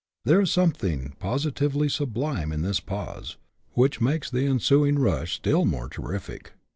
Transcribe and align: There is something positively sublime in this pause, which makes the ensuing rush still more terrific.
There 0.25 0.41
is 0.41 0.49
something 0.51 1.13
positively 1.19 1.87
sublime 1.87 2.51
in 2.51 2.63
this 2.63 2.79
pause, 2.79 3.37
which 3.73 4.01
makes 4.01 4.31
the 4.31 4.47
ensuing 4.47 4.97
rush 4.97 5.33
still 5.35 5.63
more 5.63 5.89
terrific. 5.89 6.53